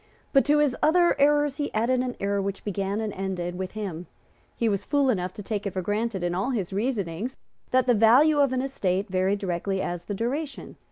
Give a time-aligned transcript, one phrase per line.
[0.33, 4.07] But to his other errors he added an error which began and ended with him.
[4.57, 7.37] He was fool enough to take it for granted, in all his reasonings,
[7.69, 10.75] that the value of an estate varied directly as the duration.